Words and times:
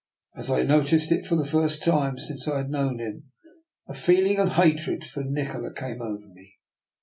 As 0.35 0.49
I 0.49 0.63
noticed 0.63 1.11
it, 1.11 1.27
for 1.27 1.35
the 1.35 1.45
first 1.45 1.83
time 1.83 2.17
since 2.17 2.47
I 2.47 2.57
had 2.57 2.71
known 2.71 2.97
him, 2.97 3.25
a 3.87 3.93
feeling 3.93 4.39
of 4.39 4.53
hatred 4.53 5.05
for 5.05 5.23
Nikola 5.23 5.71
came 5.71 6.01
over 6.01 6.27
me. 6.27 6.57